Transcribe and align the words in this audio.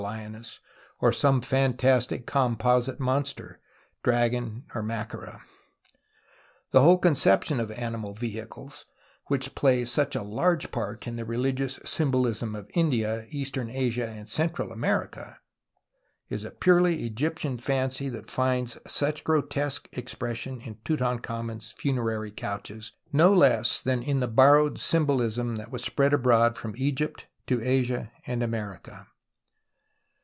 lioness, 0.03 0.59
or 0.99 1.13
some 1.13 1.41
fantastic 1.41 2.25
composite 2.25 2.99
monster, 2.99 3.59
dragon 4.03 4.63
or 4.73 4.81
niakara. 4.81 5.41
The 6.71 6.81
whole 6.81 6.97
conception 6.97 7.59
of 7.59 7.69
animal 7.71 8.15
vehicles, 8.15 8.87
which 9.27 9.53
plays 9.53 9.91
such 9.91 10.15
a 10.15 10.23
large 10.23 10.71
part 10.71 11.05
in 11.05 11.17
the 11.17 11.23
religious 11.25 11.79
symbolism 11.85 12.55
of 12.55 12.71
India, 12.73 13.27
Eastern 13.29 13.69
Asia 13.69 14.07
and 14.07 14.27
Central 14.27 14.71
America, 14.71 15.37
is 16.29 16.43
a 16.43 16.49
purely 16.49 17.03
Egyptian 17.05 17.59
fancy 17.59 18.09
that 18.09 18.31
finds 18.31 18.79
such 18.87 19.23
grotesque 19.23 19.87
expression 19.91 20.61
in 20.61 20.77
Tutankhamen's 20.83 21.73
funerary 21.77 22.31
couches, 22.31 22.93
no 23.13 23.31
less 23.31 23.79
than 23.79 23.99
122 23.99 24.01
TUTANKHAMEN 24.01 24.23
in 24.23 24.31
tlie 24.31 24.35
borrowed 24.35 24.79
symbolism 24.79 25.55
that 25.57 25.71
was 25.71 25.83
spread 25.83 26.11
abroad 26.11 26.57
from 26.57 26.73
Egypt 26.75 27.27
to 27.45 27.61
Asia 27.61 28.11
and 28.25 28.41
America. 28.41 29.05